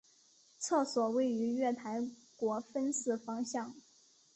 [0.57, 2.01] 厕所位于月台
[2.35, 3.75] 国分寺方向。